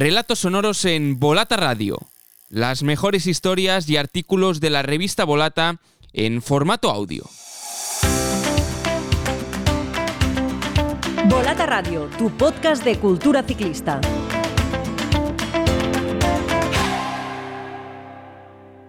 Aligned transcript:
Relatos 0.00 0.38
sonoros 0.38 0.86
en 0.86 1.20
Volata 1.20 1.58
Radio. 1.58 1.98
Las 2.48 2.82
mejores 2.82 3.26
historias 3.26 3.86
y 3.90 3.98
artículos 3.98 4.58
de 4.58 4.70
la 4.70 4.80
revista 4.80 5.26
Volata 5.26 5.78
en 6.14 6.40
formato 6.40 6.88
audio. 6.88 7.28
Volata 11.28 11.66
Radio, 11.66 12.08
tu 12.16 12.30
podcast 12.30 12.82
de 12.82 12.98
cultura 12.98 13.42
ciclista. 13.42 14.00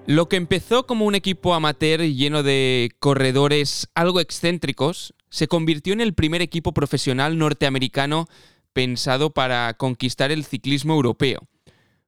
Lo 0.05 0.29
que 0.29 0.37
empezó 0.37 0.87
como 0.87 1.03
un 1.03 1.15
equipo 1.15 1.53
amateur 1.53 2.03
lleno 2.03 2.41
de 2.41 2.89
corredores 2.99 3.89
algo 3.95 4.21
excéntricos, 4.21 5.13
se 5.29 5.49
convirtió 5.49 5.91
en 5.91 5.99
el 5.99 6.13
primer 6.13 6.41
equipo 6.41 6.73
profesional 6.73 7.37
norteamericano 7.37 8.29
pensado 8.73 9.31
para 9.31 9.73
conquistar 9.75 10.31
el 10.31 10.45
ciclismo 10.45 10.93
europeo. 10.93 11.47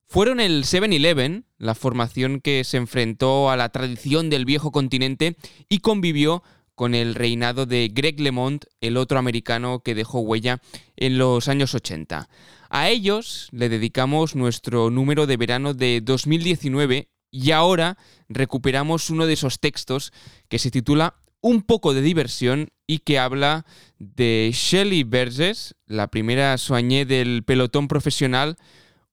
Fueron 0.08 0.40
el 0.40 0.64
7-Eleven, 0.64 1.46
la 1.58 1.74
formación 1.74 2.40
que 2.40 2.64
se 2.64 2.78
enfrentó 2.78 3.50
a 3.50 3.58
la 3.58 3.70
tradición 3.70 4.30
del 4.30 4.46
viejo 4.46 4.72
continente 4.72 5.38
y 5.70 5.80
convivió 5.80 6.44
con 6.76 6.96
el 6.96 7.16
reinado 7.16 7.66
de 7.66 7.90
Greg 7.92 8.20
LeMond, 8.20 8.66
el 8.82 8.98
otro 8.98 9.20
americano 9.20 9.80
que 9.80 9.96
dejó 9.96 10.20
huella 10.20 10.62
en 10.96 11.18
los 11.18 11.48
años 11.48 11.74
80. 11.76 12.30
A 12.70 12.90
ellos 12.90 13.50
le 13.52 13.70
dedicamos 13.70 14.36
nuestro 14.36 14.90
número 14.90 15.28
de 15.28 15.38
verano 15.38 15.74
de 15.74 16.02
2019 16.02 17.10
y 17.30 17.52
ahora 17.52 17.98
recuperamos 18.30 19.10
uno 19.10 19.26
de 19.26 19.34
esos 19.34 19.60
textos 19.60 20.12
que 20.48 20.60
se 20.60 20.72
titula 20.72 21.16
Un 21.42 21.62
poco 21.62 21.94
de 21.94 22.02
diversión 22.02 22.70
y 22.88 23.00
que 23.00 23.20
habla 23.20 23.66
de 24.00 24.52
Shelley 24.54 25.04
Verges, 25.04 25.76
la 25.88 26.08
primera 26.08 26.58
soañé 26.58 27.06
del 27.06 27.44
pelotón 27.44 27.88
profesional, 27.88 28.58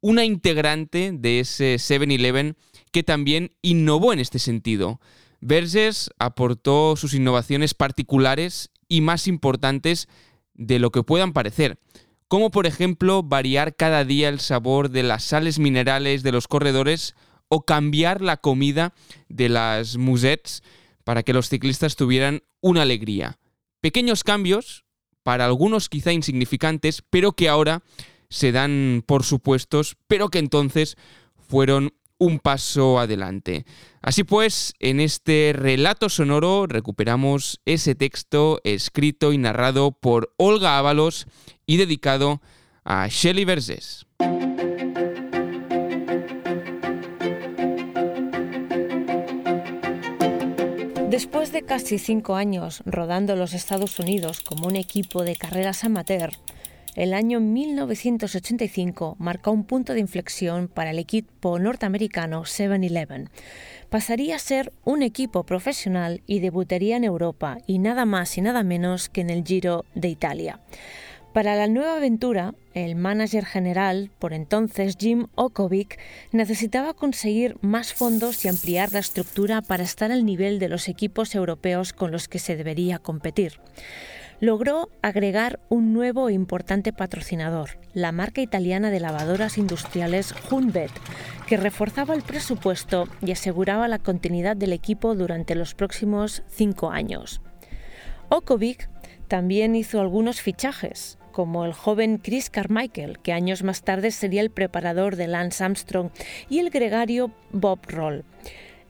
una 0.01 0.25
integrante 0.25 1.13
de 1.13 1.41
ese 1.41 1.77
7-Eleven 1.77 2.57
que 2.93 3.03
también 3.03 3.53
innovó 3.63 4.13
en 4.13 4.19
este 4.19 4.39
sentido. 4.39 5.01
Verges 5.41 6.11
aportó 6.19 6.97
sus 6.97 7.15
innovaciones 7.15 7.75
particulares 7.75 8.71
y 8.89 9.01
más 9.01 9.29
importantes 9.29 10.09
de 10.55 10.79
lo 10.79 10.91
que 10.91 11.03
puedan 11.03 11.33
parecer, 11.33 11.79
como 12.29 12.51
por 12.51 12.67
ejemplo 12.67 13.23
variar 13.23 13.75
cada 13.77 14.05
día 14.05 14.29
el 14.29 14.41
sabor 14.41 14.91
de 14.91 15.03
las 15.03 15.25
sales 15.25 15.59
minerales 15.59 16.23
de 16.23 16.33
los 16.33 16.49
corredores 16.49 17.15
o 17.49 17.63
cambiar 17.63 18.21
la 18.21 18.37
comida 18.37 18.95
de 19.29 19.49
las 19.49 19.97
musettes 19.97 20.63
para 21.05 21.23
que 21.23 21.33
los 21.33 21.49
ciclistas 21.49 21.97
tuvieran 21.97 22.43
una 22.61 22.83
alegría. 22.83 23.39
Pequeños 23.81 24.25
cambios, 24.25 24.85
para 25.23 25.45
algunos 25.45 25.89
quizá 25.89 26.13
insignificantes, 26.13 27.03
pero 27.09 27.33
que 27.33 27.49
ahora 27.49 27.83
se 28.29 28.53
dan 28.53 29.03
por 29.07 29.25
supuestos, 29.25 29.97
pero 30.07 30.29
que 30.29 30.39
entonces 30.39 30.97
fueron 31.37 31.95
un 32.19 32.39
paso 32.39 33.01
adelante. 33.01 33.65
Así 34.03 34.25
pues, 34.25 34.75
en 34.79 35.01
este 35.01 35.53
relato 35.55 36.09
sonoro 36.09 36.67
recuperamos 36.67 37.61
ese 37.65 37.95
texto 37.95 38.61
escrito 38.63 39.33
y 39.33 39.39
narrado 39.39 39.93
por 39.93 40.33
Olga 40.37 40.79
Ábalos 40.79 41.27
y 41.67 41.79
dedicado 41.79 42.43
a 42.85 43.09
Shelley 43.09 43.47
Verses. 43.47 44.07
Después 51.11 51.51
de 51.51 51.63
casi 51.63 51.99
cinco 51.99 52.37
años 52.37 52.85
rodando 52.87 53.35
los 53.35 53.53
Estados 53.53 53.99
Unidos 53.99 54.43
como 54.43 54.69
un 54.69 54.77
equipo 54.77 55.25
de 55.25 55.35
carreras 55.35 55.83
amateur, 55.83 56.31
el 56.95 57.15
año 57.15 57.41
1985 57.41 59.17
marcó 59.19 59.51
un 59.51 59.65
punto 59.65 59.93
de 59.93 59.99
inflexión 59.99 60.69
para 60.69 60.91
el 60.91 61.01
equipo 61.01 61.59
norteamericano 61.59 62.45
7-Eleven. 62.45 63.29
Pasaría 63.89 64.37
a 64.37 64.39
ser 64.39 64.73
un 64.85 65.03
equipo 65.03 65.43
profesional 65.43 66.23
y 66.29 66.39
debutaría 66.39 66.97
en 66.97 67.03
Europa 67.03 67.59
y 67.67 67.81
nada 67.81 68.05
más 68.05 68.39
y 68.39 68.43
nada 68.43 68.63
menos 68.63 69.09
que 69.09 69.23
en 69.23 69.31
el 69.31 69.43
Giro 69.43 69.87
de 69.97 70.11
Italia. 70.11 70.61
Para 71.33 71.55
la 71.55 71.69
nueva 71.69 71.97
aventura, 71.97 72.55
el 72.75 72.97
manager 72.97 73.45
general, 73.45 74.11
por 74.19 74.33
entonces 74.33 74.97
Jim 74.99 75.29
Okovic, 75.37 75.97
necesitaba 76.33 76.93
conseguir 76.93 77.57
más 77.61 77.95
fondos 77.95 78.45
y 78.45 78.49
ampliar 78.49 78.93
la 78.93 78.99
estructura 78.99 79.63
para 79.63 79.85
estar 79.85 80.11
al 80.11 80.27
nivel 80.27 80.59
de 80.59 80.69
los 80.69 80.89
equipos 80.89 81.37
europeos 81.37 81.93
con 81.93 82.11
los 82.11 82.27
que 82.27 82.41
se 82.41 82.57
debería 82.57 82.99
competir. 82.99 83.61
Logró 84.41 84.89
agregar 85.03 85.61
un 85.69 85.93
nuevo 85.93 86.29
e 86.29 86.33
importante 86.33 86.93
patrocinador, 86.93 87.79
la 87.95 88.11
marca 88.11 88.41
italiana 88.41 88.91
de 88.91 88.99
lavadoras 88.99 89.57
industriales 89.57 90.35
Hunbet, 90.51 90.91
que 91.47 91.57
reforzaba 91.57 92.15
el 92.15 92.23
presupuesto 92.23 93.07
y 93.25 93.31
aseguraba 93.31 93.87
la 93.87 94.01
continuidad 94.01 94.57
del 94.57 94.73
equipo 94.73 95.15
durante 95.15 95.55
los 95.55 95.77
próximos 95.77 96.43
cinco 96.49 96.91
años. 96.91 97.41
Okovic 98.31 98.91
también 99.29 99.77
hizo 99.77 100.01
algunos 100.01 100.41
fichajes, 100.41 101.20
como 101.41 101.65
el 101.65 101.73
joven 101.73 102.19
Chris 102.19 102.51
Carmichael, 102.51 103.19
que 103.19 103.33
años 103.33 103.63
más 103.63 103.83
tarde 103.83 104.11
sería 104.11 104.43
el 104.43 104.51
preparador 104.51 105.17
de 105.17 105.27
Lance 105.27 105.65
Armstrong, 105.65 106.11
y 106.51 106.59
el 106.59 106.69
gregario 106.69 107.31
Bob 107.51 107.79
Roll. 107.89 108.27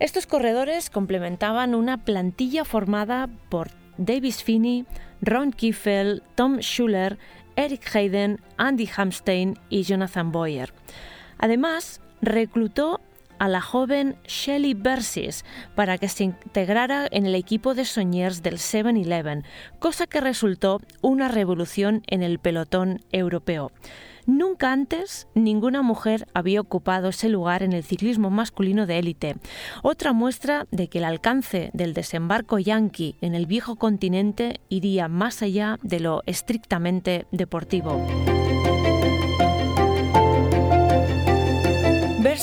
Estos 0.00 0.27
corredores 0.27 0.91
complementaban 0.91 1.77
una 1.77 2.05
plantilla 2.05 2.65
formada 2.65 3.28
por 3.50 3.71
Davis 3.99 4.43
Finney, 4.43 4.84
Ron 5.22 5.53
Kiffel, 5.53 6.25
Tom 6.34 6.59
Schuller, 6.59 7.19
Eric 7.55 7.88
Hayden, 7.94 8.41
Andy 8.56 8.91
Hamstein 8.97 9.56
y 9.69 9.84
Jonathan 9.84 10.32
Boyer. 10.32 10.72
Además, 11.38 12.00
reclutó 12.21 13.00
a 13.41 13.49
la 13.49 13.61
joven 13.61 14.17
Shelley 14.28 14.75
Bersis 14.75 15.45
para 15.75 15.99
que 15.99 16.09
se 16.09 16.25
integrara 16.25 17.09
en 17.11 17.27
el 17.27 17.34
equipo 17.34 17.75
de 17.75 17.84
soñers 17.84 18.43
del 18.43 18.59
7-Eleven, 18.59 19.45
cosa 19.81 20.06
que 20.06 20.21
resultó 20.21 20.81
una 21.01 21.27
revolución 21.27 22.03
en 22.06 22.23
el 22.23 22.39
pelotón 22.39 23.00
europeo. 23.11 23.73
Nunca 24.27 24.73
antes 24.73 25.27
ninguna 25.34 25.83
mujer 25.83 26.29
había 26.34 26.61
ocupado 26.61 27.09
ese 27.09 27.31
lugar 27.31 27.62
en 27.62 27.73
el 27.73 27.83
ciclismo 27.83 28.31
masculino 28.31 28.87
de 28.87 28.99
élite. 28.99 29.37
Otra 29.83 30.12
muestra 30.12 30.67
de 30.71 30.89
que 30.89 30.99
el 30.99 31.05
alcance 31.05 31.71
del 31.73 31.95
desembarco 31.95 32.59
yanqui 32.59 33.17
en 33.23 33.34
el 33.34 33.47
viejo 33.47 33.77
continente 33.77 34.61
iría 34.69 35.09
más 35.09 35.43
allá 35.43 35.79
de 35.83 36.00
lo 36.00 36.23
estrictamente 36.27 37.27
deportivo. 37.33 38.06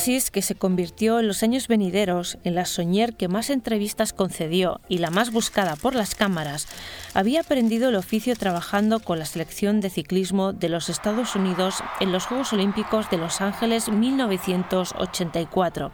Que 0.07 0.41
se 0.41 0.55
convirtió 0.55 1.19
en 1.19 1.27
los 1.27 1.43
años 1.43 1.67
venideros 1.67 2.37
en 2.45 2.55
la 2.55 2.63
soñer 2.63 3.17
que 3.17 3.27
más 3.27 3.49
entrevistas 3.49 4.13
concedió 4.13 4.79
y 4.87 4.99
la 4.99 5.09
más 5.09 5.33
buscada 5.33 5.75
por 5.75 5.95
las 5.95 6.15
cámaras, 6.15 6.65
había 7.13 7.41
aprendido 7.41 7.89
el 7.89 7.97
oficio 7.97 8.33
trabajando 8.37 9.01
con 9.01 9.19
la 9.19 9.25
selección 9.25 9.81
de 9.81 9.89
ciclismo 9.89 10.53
de 10.53 10.69
los 10.69 10.87
Estados 10.87 11.35
Unidos 11.35 11.83
en 11.99 12.13
los 12.13 12.25
Juegos 12.25 12.53
Olímpicos 12.53 13.09
de 13.09 13.17
Los 13.17 13.41
Ángeles 13.41 13.89
1984. 13.89 15.91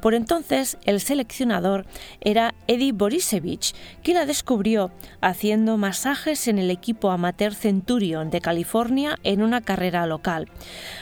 Por 0.00 0.14
entonces, 0.14 0.78
el 0.86 1.02
seleccionador 1.02 1.84
era 2.22 2.54
Eddie 2.66 2.92
Borisevich, 2.92 3.74
que 4.02 4.14
la 4.14 4.24
descubrió 4.24 4.90
haciendo 5.20 5.76
masajes 5.76 6.48
en 6.48 6.58
el 6.58 6.70
equipo 6.70 7.10
amateur 7.10 7.54
Centurion 7.54 8.30
de 8.30 8.40
California 8.40 9.18
en 9.22 9.42
una 9.42 9.60
carrera 9.60 10.06
local. 10.06 10.48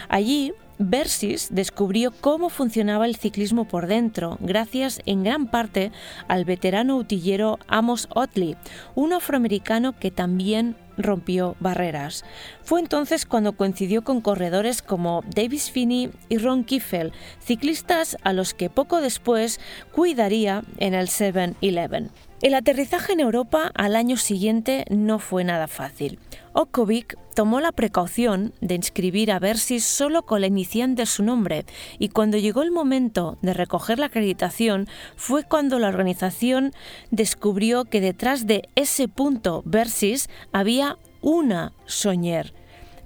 Allí, 0.08 0.54
Versis 0.78 1.48
descubrió 1.50 2.12
cómo 2.12 2.50
funcionaba 2.50 3.06
el 3.06 3.16
ciclismo 3.16 3.66
por 3.66 3.88
dentro, 3.88 4.38
gracias 4.40 5.00
en 5.06 5.24
gran 5.24 5.48
parte 5.48 5.90
al 6.28 6.44
veterano 6.44 6.96
utillero 6.96 7.58
Amos 7.66 8.08
Otley, 8.14 8.56
un 8.94 9.12
afroamericano 9.12 9.98
que 9.98 10.12
también 10.12 10.76
rompió 10.96 11.56
barreras. 11.58 12.24
Fue 12.62 12.80
entonces 12.80 13.26
cuando 13.26 13.56
coincidió 13.56 14.02
con 14.02 14.20
corredores 14.20 14.82
como 14.82 15.22
Davis 15.34 15.70
Finney 15.70 16.10
y 16.28 16.38
Ron 16.38 16.64
Kiffel, 16.64 17.12
ciclistas 17.40 18.16
a 18.22 18.32
los 18.32 18.54
que 18.54 18.70
poco 18.70 19.00
después 19.00 19.60
cuidaría 19.92 20.62
en 20.78 20.94
el 20.94 21.08
7-Eleven. 21.08 22.10
El 22.40 22.54
aterrizaje 22.54 23.14
en 23.14 23.18
Europa 23.18 23.72
al 23.74 23.96
año 23.96 24.16
siguiente 24.16 24.84
no 24.90 25.18
fue 25.18 25.42
nada 25.42 25.66
fácil. 25.66 26.20
Okovic 26.52 27.18
tomó 27.34 27.58
la 27.58 27.72
precaución 27.72 28.54
de 28.60 28.76
inscribir 28.76 29.32
a 29.32 29.40
Versis 29.40 29.84
solo 29.84 30.22
con 30.22 30.40
la 30.40 30.46
inicial 30.46 30.94
de 30.94 31.06
su 31.06 31.24
nombre 31.24 31.64
y 31.98 32.10
cuando 32.10 32.38
llegó 32.38 32.62
el 32.62 32.70
momento 32.70 33.38
de 33.42 33.54
recoger 33.54 33.98
la 33.98 34.06
acreditación 34.06 34.86
fue 35.16 35.42
cuando 35.42 35.80
la 35.80 35.88
organización 35.88 36.72
descubrió 37.10 37.86
que 37.86 38.00
detrás 38.00 38.46
de 38.46 38.68
ese 38.76 39.08
punto 39.08 39.62
Versis 39.66 40.28
había 40.52 40.96
una 41.20 41.72
Soñer. 41.86 42.54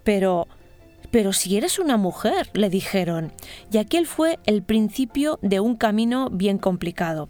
Pero 0.04 0.46
Pero 1.12 1.34
si 1.34 1.58
eres 1.58 1.78
una 1.78 1.98
mujer, 1.98 2.48
le 2.54 2.70
dijeron. 2.70 3.32
Y 3.70 3.76
aquel 3.76 4.06
fue 4.06 4.38
el 4.46 4.62
principio 4.62 5.38
de 5.42 5.60
un 5.60 5.76
camino 5.76 6.30
bien 6.30 6.56
complicado. 6.56 7.28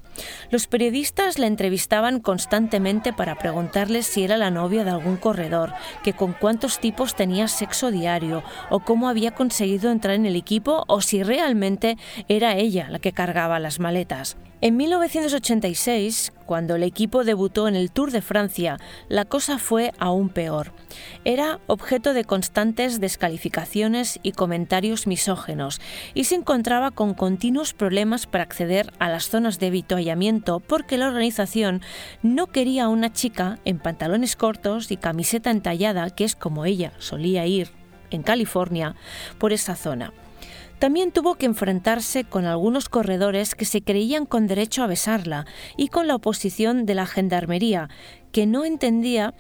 Los 0.51 0.69
periodistas 0.69 1.41
le 1.41 1.49
entrevistaban 1.49 2.21
constantemente 2.21 3.13
para 3.13 3.37
preguntarle 3.37 4.05
si 4.05 4.23
era 4.23 4.39
la 4.39 4.53
novia 4.53 4.85
de 4.85 4.93
algún 4.93 5.17
corredor, 5.17 5.75
que 6.05 6.13
con 6.13 6.33
cuántos 6.33 6.79
tipos 6.79 7.17
tenía 7.17 7.49
sexo 7.49 7.91
diario, 7.91 8.45
o 8.71 8.81
cómo 8.81 9.09
había 9.09 9.33
conseguido 9.33 9.91
entrar 9.91 10.15
en 10.15 10.27
el 10.27 10.37
equipo, 10.37 10.85
o 10.87 11.01
si 11.01 11.25
realmente 11.25 11.99
era 12.29 12.57
ella 12.57 12.89
la 12.89 13.01
que 13.01 13.13
cargaba 13.13 13.59
las 13.59 13.81
maletas. 13.81 14.37
En 14.65 14.77
1986, 14.77 16.33
cuando 16.47 16.77
el 16.77 16.85
equipo 16.85 17.25
debutó 17.25 17.67
en 17.67 17.75
el 17.75 17.91
Tour 17.91 18.13
de 18.13 18.23
Francia, 18.23 18.79
la 19.09 19.25
cosa 19.25 19.59
fue 19.59 19.93
aún 19.99 20.29
peor. 20.29 20.73
Era 21.25 21.59
objeto 21.67 22.15
de 22.15 22.23
constantes 22.23 23.01
descalificaciones 23.01 24.21
y 24.23 24.31
comentarios 24.31 25.09
misógenos 25.09 25.81
y 26.15 26.25
se 26.25 26.37
encontraba 26.37 26.93
con 26.93 27.15
continuos 27.15 27.75
problemas 27.75 28.29
para 28.29 28.45
acceder 28.45 28.93
a 29.01 29.09
las 29.09 29.29
zonas 29.29 29.59
de 29.59 29.67
avituallamiento 29.67 30.61
porque 30.61 30.97
la 30.97 31.09
organización 31.09 31.83
no 32.23 32.47
quería 32.47 32.85
a 32.85 32.89
una 32.89 33.13
chica 33.13 33.59
en 33.65 33.81
pantalones 33.81 34.37
cortos 34.37 34.93
y 34.93 34.97
camiseta 34.97 35.51
entallada, 35.51 36.09
que 36.11 36.23
es 36.23 36.37
como 36.37 36.67
ella 36.67 36.93
solía 36.99 37.45
ir 37.47 37.73
en 38.13 38.23
California, 38.23 38.95
por 39.39 39.53
esa 39.53 39.75
zona. 39.75 40.13
También 40.83 41.13
tuvo 41.13 41.37
que 41.37 41.47
enfrentarse 41.47 42.25
con 42.25 42.45
algunos 42.45 42.89
corredores 42.89 43.55
que 43.55 43.65
se 43.65 43.83
creían 43.83 44.27
con 44.27 44.49
derecho 44.49 44.83
a 44.83 44.89
besarla 44.89 45.47
y 45.77 45.87
con 45.87 46.09
la 46.09 46.17
oposición 46.17 46.87
de 46.87 46.97
la 46.97 47.07
gendarmería, 47.07 47.89
que 48.33 48.47
no 48.47 48.65
entendía 48.65 49.33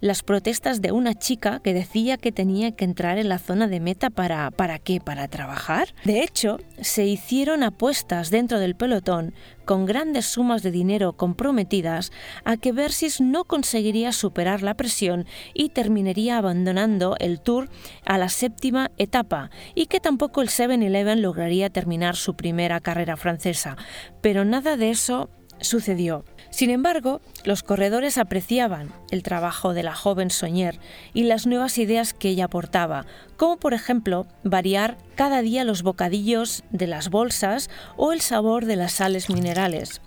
las 0.00 0.22
protestas 0.22 0.80
de 0.80 0.92
una 0.92 1.14
chica 1.14 1.60
que 1.60 1.74
decía 1.74 2.16
que 2.16 2.32
tenía 2.32 2.72
que 2.72 2.84
entrar 2.84 3.18
en 3.18 3.28
la 3.28 3.38
zona 3.38 3.66
de 3.66 3.80
meta 3.80 4.10
para 4.10 4.50
¿para 4.50 4.78
qué? 4.78 5.00
¿Para 5.00 5.28
trabajar? 5.28 5.94
De 6.04 6.22
hecho, 6.22 6.58
se 6.80 7.06
hicieron 7.06 7.62
apuestas 7.62 8.30
dentro 8.30 8.60
del 8.60 8.76
pelotón 8.76 9.34
con 9.64 9.84
grandes 9.86 10.26
sumas 10.26 10.62
de 10.62 10.70
dinero 10.70 11.12
comprometidas 11.12 12.10
a 12.44 12.56
que 12.56 12.72
Versis 12.72 13.20
no 13.20 13.44
conseguiría 13.44 14.12
superar 14.12 14.62
la 14.62 14.74
presión 14.74 15.26
y 15.52 15.70
terminaría 15.70 16.38
abandonando 16.38 17.16
el 17.18 17.40
Tour 17.40 17.68
a 18.04 18.18
la 18.18 18.28
séptima 18.28 18.90
etapa 18.96 19.50
y 19.74 19.86
que 19.86 20.00
tampoco 20.00 20.40
el 20.40 20.48
7-Eleven 20.48 21.20
lograría 21.20 21.70
terminar 21.70 22.16
su 22.16 22.34
primera 22.34 22.80
carrera 22.80 23.16
francesa. 23.16 23.76
Pero 24.22 24.44
nada 24.44 24.76
de 24.76 24.90
eso 24.90 25.28
sucedió. 25.60 26.24
Sin 26.50 26.70
embargo, 26.70 27.20
los 27.44 27.62
corredores 27.62 28.18
apreciaban 28.18 28.92
el 29.10 29.22
trabajo 29.22 29.74
de 29.74 29.82
la 29.82 29.94
joven 29.94 30.30
Soñer 30.30 30.78
y 31.14 31.24
las 31.24 31.46
nuevas 31.46 31.78
ideas 31.78 32.14
que 32.14 32.30
ella 32.30 32.46
aportaba, 32.46 33.06
como 33.36 33.58
por 33.58 33.74
ejemplo 33.74 34.26
variar 34.44 34.96
cada 35.14 35.42
día 35.42 35.64
los 35.64 35.82
bocadillos 35.82 36.64
de 36.70 36.86
las 36.86 37.10
bolsas 37.10 37.70
o 37.96 38.12
el 38.12 38.20
sabor 38.20 38.64
de 38.64 38.76
las 38.76 38.92
sales 38.92 39.28
minerales. 39.30 40.00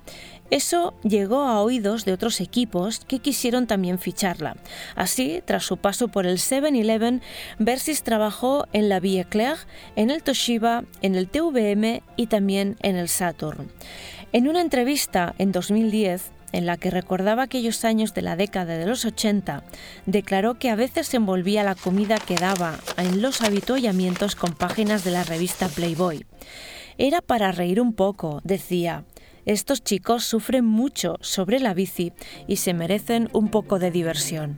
Eso 0.52 0.94
llegó 1.04 1.44
a 1.44 1.62
oídos 1.62 2.04
de 2.04 2.12
otros 2.12 2.42
equipos 2.42 3.00
que 3.08 3.20
quisieron 3.20 3.68
también 3.68 4.00
ficharla. 4.00 4.58
Así, 4.96 5.42
tras 5.46 5.64
su 5.64 5.78
paso 5.78 6.10
por 6.10 6.26
el 6.26 6.40
7-Eleven, 6.40 7.22
Versis 7.58 8.04
trabajó 8.04 8.68
en 8.74 8.90
la 8.90 9.00
Vie 9.00 9.24
Claire, 9.24 9.62
en 9.96 10.12
el 10.12 10.24
Toshiba, 10.24 10.84
en 11.02 11.16
el 11.16 11.30
TVM 11.30 12.02
y 12.18 12.28
también 12.28 12.76
en 12.82 12.98
el 12.98 13.08
Saturn. 13.08 13.72
En 14.34 14.48
una 14.48 14.62
entrevista 14.62 15.36
en 15.40 15.52
2010, 15.52 16.32
en 16.54 16.66
la 16.66 16.78
que 16.78 16.90
recordaba 16.90 17.44
aquellos 17.44 17.84
años 17.84 18.14
de 18.14 18.22
la 18.22 18.38
década 18.38 18.78
de 18.78 18.86
los 18.86 19.04
80, 19.04 19.64
declaró 20.06 20.56
que 20.56 20.70
a 20.70 20.76
veces 20.76 21.14
envolvía 21.14 21.66
la 21.66 21.76
comida 21.76 22.18
que 22.18 22.36
daba 22.36 22.80
en 22.98 23.22
los 23.22 23.42
habituallamientos 23.42 24.38
con 24.38 24.54
páginas 24.54 25.04
de 25.04 25.12
la 25.12 25.26
revista 25.26 25.68
Playboy. 25.68 26.26
Era 26.98 27.22
para 27.22 27.52
reír 27.52 27.82
un 27.82 27.92
poco, 27.92 28.40
decía. 28.46 29.04
Estos 29.46 29.84
chicos 29.84 30.24
sufren 30.24 30.64
mucho 30.64 31.18
sobre 31.20 31.60
la 31.60 31.74
bici 31.74 32.14
y 32.48 32.58
se 32.58 32.74
merecen 32.74 33.28
un 33.34 33.50
poco 33.50 33.80
de 33.80 33.92
diversión. 33.92 34.56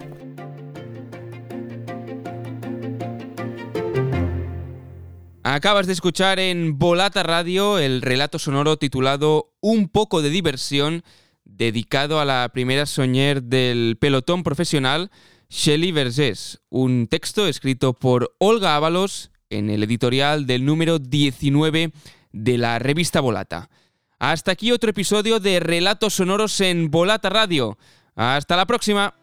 Acabas 5.54 5.86
de 5.86 5.94
escuchar 5.94 6.40
en 6.40 6.80
Volata 6.80 7.22
Radio 7.22 7.78
el 7.78 8.02
relato 8.02 8.40
sonoro 8.40 8.78
titulado 8.78 9.54
Un 9.62 9.88
poco 9.88 10.24
de 10.24 10.32
diversión, 10.32 11.04
dedicado 11.46 12.20
a 12.20 12.26
la 12.26 12.50
primera 12.52 12.88
soñer 12.88 13.44
del 13.44 13.96
pelotón 14.02 14.42
profesional, 14.42 15.12
Shelley 15.50 15.92
Vergés, 15.92 16.64
un 16.70 17.06
texto 17.06 17.46
escrito 17.46 17.94
por 17.94 18.36
Olga 18.40 18.76
Ábalos 18.76 19.30
en 19.52 19.70
el 19.70 19.84
editorial 19.84 20.48
del 20.48 20.66
número 20.66 20.98
19 20.98 21.92
de 22.32 22.58
la 22.58 22.80
revista 22.80 23.22
Volata. 23.22 23.70
Hasta 24.18 24.54
aquí 24.54 24.72
otro 24.72 24.90
episodio 24.90 25.40
de 25.40 25.60
Relatos 25.60 26.16
Sonoros 26.16 26.60
en 26.62 26.90
Volata 26.90 27.30
Radio. 27.30 27.78
Hasta 28.16 28.56
la 28.56 28.66
próxima. 28.66 29.14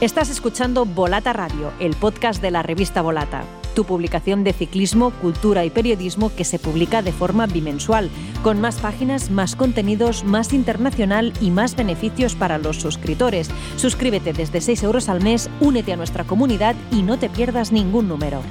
Estás 0.00 0.30
escuchando 0.30 0.84
Volata 0.84 1.32
Radio, 1.32 1.72
el 1.78 1.94
podcast 1.94 2.42
de 2.42 2.50
la 2.50 2.64
revista 2.64 3.02
Volata 3.02 3.44
tu 3.78 3.84
publicación 3.84 4.42
de 4.42 4.52
ciclismo, 4.52 5.12
cultura 5.12 5.64
y 5.64 5.70
periodismo 5.70 6.34
que 6.34 6.42
se 6.42 6.58
publica 6.58 7.00
de 7.00 7.12
forma 7.12 7.46
bimensual, 7.46 8.10
con 8.42 8.60
más 8.60 8.80
páginas, 8.80 9.30
más 9.30 9.54
contenidos, 9.54 10.24
más 10.24 10.52
internacional 10.52 11.32
y 11.40 11.52
más 11.52 11.76
beneficios 11.76 12.34
para 12.34 12.58
los 12.58 12.78
suscriptores. 12.80 13.52
Suscríbete 13.76 14.32
desde 14.32 14.60
6 14.60 14.82
euros 14.82 15.08
al 15.08 15.22
mes, 15.22 15.48
únete 15.60 15.92
a 15.92 15.96
nuestra 15.96 16.24
comunidad 16.24 16.74
y 16.90 17.02
no 17.02 17.20
te 17.20 17.30
pierdas 17.30 17.70
ningún 17.70 18.08
número. 18.08 18.42